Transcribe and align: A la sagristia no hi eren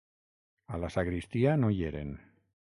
A 0.77 0.79
la 0.83 0.89
sagristia 0.95 1.53
no 1.65 1.71
hi 1.77 1.85
eren 1.91 2.17